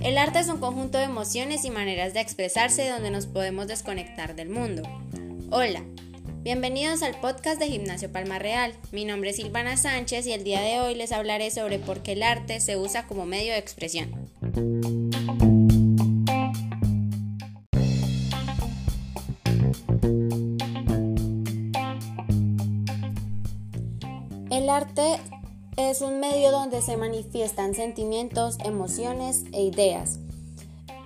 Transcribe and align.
El 0.00 0.18
arte 0.18 0.38
es 0.38 0.48
un 0.48 0.60
conjunto 0.60 0.98
de 0.98 1.04
emociones 1.04 1.64
y 1.64 1.70
maneras 1.70 2.14
de 2.14 2.20
expresarse 2.20 2.88
donde 2.88 3.10
nos 3.10 3.26
podemos 3.26 3.66
desconectar 3.66 4.36
del 4.36 4.48
mundo. 4.48 4.84
Hola, 5.50 5.82
bienvenidos 6.44 7.02
al 7.02 7.18
podcast 7.20 7.58
de 7.58 7.66
Gimnasio 7.66 8.12
Palma 8.12 8.38
Real. 8.38 8.74
Mi 8.92 9.04
nombre 9.04 9.30
es 9.30 9.36
Silvana 9.36 9.76
Sánchez 9.76 10.28
y 10.28 10.32
el 10.32 10.44
día 10.44 10.60
de 10.60 10.78
hoy 10.78 10.94
les 10.94 11.10
hablaré 11.10 11.50
sobre 11.50 11.80
por 11.80 12.04
qué 12.04 12.12
el 12.12 12.22
arte 12.22 12.60
se 12.60 12.76
usa 12.76 13.08
como 13.08 13.26
medio 13.26 13.52
de 13.52 13.58
expresión. 13.58 14.30
El 24.52 24.70
arte 24.70 25.18
es 25.76 26.02
un 26.02 26.20
medio 26.20 26.50
donde 26.50 26.82
se 26.82 26.96
manifiestan 26.96 27.74
sentimientos, 27.74 28.58
emociones 28.64 29.44
e 29.52 29.62
ideas. 29.62 30.18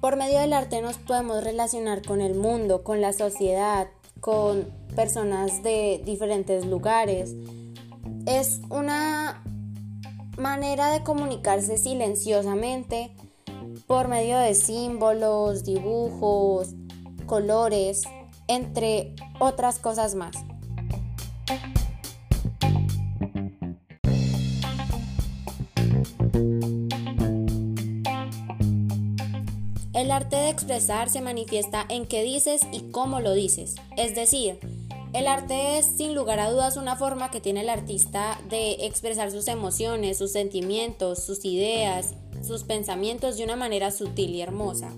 Por 0.00 0.16
medio 0.16 0.40
del 0.40 0.52
arte 0.52 0.82
nos 0.82 0.98
podemos 0.98 1.42
relacionar 1.42 2.02
con 2.02 2.20
el 2.20 2.34
mundo, 2.34 2.82
con 2.82 3.00
la 3.00 3.12
sociedad, 3.12 3.88
con 4.20 4.68
personas 4.94 5.62
de 5.62 6.00
diferentes 6.04 6.66
lugares. 6.66 7.34
Es 8.26 8.60
una 8.70 9.42
manera 10.36 10.90
de 10.90 11.02
comunicarse 11.02 11.76
silenciosamente 11.76 13.14
por 13.86 14.08
medio 14.08 14.38
de 14.38 14.54
símbolos, 14.54 15.64
dibujos, 15.64 16.68
colores, 17.26 18.02
entre 18.48 19.14
otras 19.38 19.78
cosas 19.78 20.14
más. 20.14 20.36
El 29.94 30.10
arte 30.10 30.36
de 30.36 30.48
expresar 30.48 31.10
se 31.10 31.20
manifiesta 31.20 31.84
en 31.90 32.06
qué 32.06 32.22
dices 32.22 32.62
y 32.72 32.90
cómo 32.90 33.20
lo 33.20 33.34
dices. 33.34 33.74
Es 33.98 34.14
decir, 34.14 34.58
el 35.12 35.26
arte 35.26 35.78
es 35.78 35.84
sin 35.84 36.14
lugar 36.14 36.40
a 36.40 36.50
dudas 36.50 36.78
una 36.78 36.96
forma 36.96 37.30
que 37.30 37.42
tiene 37.42 37.60
el 37.60 37.68
artista 37.68 38.40
de 38.48 38.86
expresar 38.86 39.30
sus 39.30 39.48
emociones, 39.48 40.16
sus 40.16 40.32
sentimientos, 40.32 41.22
sus 41.22 41.44
ideas, 41.44 42.14
sus 42.42 42.64
pensamientos 42.64 43.36
de 43.36 43.44
una 43.44 43.56
manera 43.56 43.90
sutil 43.90 44.34
y 44.34 44.40
hermosa. 44.40 44.90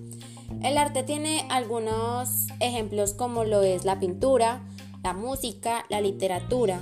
El 0.62 0.78
arte 0.78 1.02
tiene 1.02 1.44
algunos 1.50 2.46
ejemplos 2.60 3.14
como 3.14 3.42
lo 3.42 3.62
es 3.62 3.84
la 3.84 3.98
pintura, 3.98 4.62
la 5.02 5.12
música, 5.12 5.86
la 5.88 6.00
literatura. 6.00 6.80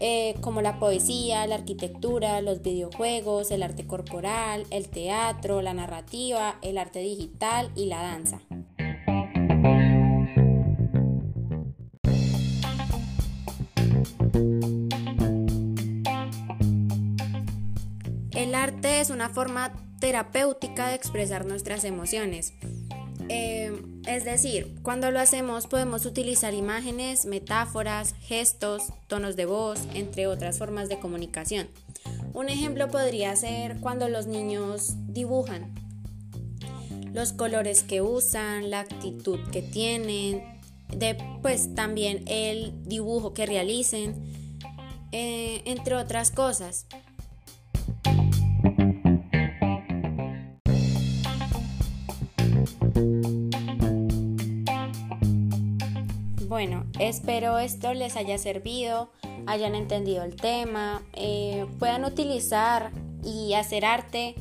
Eh, 0.00 0.36
como 0.40 0.62
la 0.62 0.78
poesía, 0.78 1.46
la 1.48 1.56
arquitectura, 1.56 2.40
los 2.40 2.62
videojuegos, 2.62 3.50
el 3.50 3.64
arte 3.64 3.86
corporal, 3.86 4.64
el 4.70 4.88
teatro, 4.88 5.60
la 5.60 5.74
narrativa, 5.74 6.56
el 6.62 6.78
arte 6.78 7.00
digital 7.00 7.70
y 7.74 7.86
la 7.86 8.02
danza. 8.02 8.40
El 18.30 18.54
arte 18.54 19.00
es 19.00 19.10
una 19.10 19.28
forma 19.30 19.72
terapéutica 19.98 20.88
de 20.88 20.94
expresar 20.94 21.44
nuestras 21.44 21.82
emociones. 21.82 22.54
Eh, 23.28 23.72
es 24.06 24.24
decir, 24.24 24.78
cuando 24.82 25.10
lo 25.10 25.20
hacemos 25.20 25.66
podemos 25.66 26.06
utilizar 26.06 26.54
imágenes, 26.54 27.26
metáforas, 27.26 28.14
gestos, 28.20 28.84
tonos 29.06 29.36
de 29.36 29.44
voz, 29.44 29.80
entre 29.94 30.26
otras 30.26 30.58
formas 30.58 30.88
de 30.88 30.98
comunicación. 30.98 31.68
Un 32.32 32.48
ejemplo 32.48 32.88
podría 32.88 33.34
ser 33.36 33.80
cuando 33.80 34.08
los 34.08 34.26
niños 34.26 34.94
dibujan, 35.08 35.74
los 37.12 37.32
colores 37.32 37.82
que 37.82 38.00
usan, 38.00 38.70
la 38.70 38.80
actitud 38.80 39.38
que 39.50 39.62
tienen, 39.62 40.42
pues 41.42 41.74
también 41.74 42.22
el 42.26 42.72
dibujo 42.84 43.34
que 43.34 43.46
realicen, 43.46 44.14
eh, 45.12 45.62
entre 45.64 45.96
otras 45.96 46.30
cosas. 46.30 46.86
Bueno, 56.48 56.86
espero 56.98 57.58
esto 57.58 57.92
les 57.92 58.16
haya 58.16 58.38
servido, 58.38 59.10
hayan 59.46 59.74
entendido 59.74 60.24
el 60.24 60.34
tema, 60.34 61.02
eh, 61.12 61.66
puedan 61.78 62.06
utilizar 62.06 62.90
y 63.22 63.52
hacer 63.52 63.84
arte. 63.84 64.34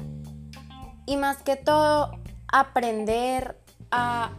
Y 1.05 1.17
más 1.17 1.43
que 1.43 1.57
todo 1.57 2.11
aprender 2.47 3.59
a 3.91 4.31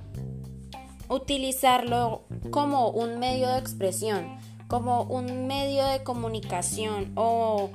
utilizarlo 1.11 2.25
como 2.51 2.89
un 2.89 3.19
medio 3.19 3.51
de 3.51 3.59
expresión, 3.59 4.39
como 4.67 5.03
un 5.03 5.47
medio 5.47 5.85
de 5.85 6.03
comunicación 6.03 7.13
o 7.17 7.69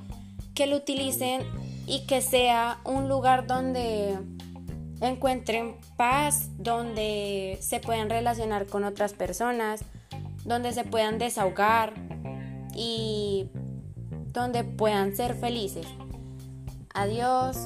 que 0.56 0.66
lo 0.66 0.78
utilicen 0.78 1.44
y 1.86 2.08
que 2.08 2.22
sea 2.22 2.80
un 2.84 3.10
lugar 3.10 3.46
donde 3.46 4.18
encuentren 5.08 5.76
paz, 5.98 6.50
donde 6.58 7.58
se 7.62 7.80
puedan 7.80 8.10
relacionar 8.10 8.68
con 8.68 8.84
otras 8.84 9.14
personas, 9.14 9.84
donde 10.46 10.74
se 10.74 10.84
puedan 10.84 11.20
desahogar 11.20 11.94
y 12.76 13.50
donde 14.32 14.64
puedan 14.64 15.16
ser 15.16 15.36
felices. 15.36 15.86
Adiós. 16.94 17.58